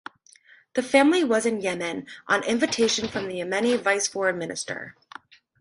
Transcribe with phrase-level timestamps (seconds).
[0.73, 4.95] The family was in Yemen on invitation from the Yemeni vice foreign-minister.